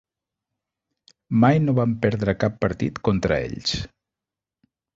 [1.43, 3.77] Mai no vam perdre cap partit contra ells.